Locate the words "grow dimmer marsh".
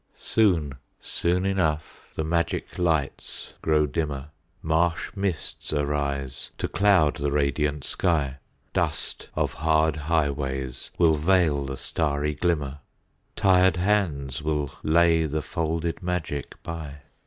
3.61-5.11